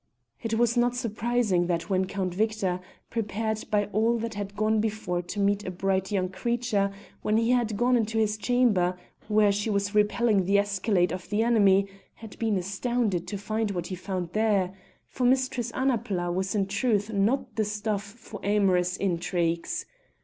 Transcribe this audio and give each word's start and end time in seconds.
It 0.41 0.55
was 0.55 0.75
not 0.75 0.95
surprising 0.95 1.67
that 1.67 1.87
when 1.91 2.05
Count 2.05 2.33
Victor, 2.33 2.79
prepared 3.11 3.63
by 3.69 3.85
all 3.93 4.17
that 4.17 4.33
had 4.33 4.55
gone 4.55 4.79
before 4.81 5.21
to 5.21 5.39
meet 5.39 5.63
a 5.63 5.69
bright 5.69 6.11
young 6.11 6.29
creature 6.29 6.91
when 7.21 7.37
he 7.37 7.51
had 7.51 7.77
gone 7.77 7.95
into 7.95 8.17
his 8.17 8.35
chamber 8.35 8.97
where 9.27 9.51
she 9.51 9.69
was 9.69 9.93
repelling 9.93 10.45
the 10.45 10.57
escalade 10.57 11.13
of 11.13 11.29
the 11.29 11.43
enemy, 11.43 11.85
had 12.15 12.35
been 12.39 12.57
astounded 12.57 13.27
to 13.27 13.37
find 13.37 13.69
what 13.69 13.85
he 13.85 13.95
found 13.95 14.31
there, 14.33 14.73
for 15.07 15.23
Mistress 15.25 15.71
Annapla 15.73 16.31
was 16.33 16.55
in 16.55 16.65
truth 16.65 17.13
not 17.13 17.55
the 17.55 17.63
stuff 17.63 18.01
for 18.01 18.39
amorous 18.43 18.97
intrigues. 18.97 19.85